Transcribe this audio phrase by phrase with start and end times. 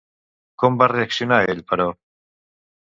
[0.63, 1.89] Com va reaccionar ell, però?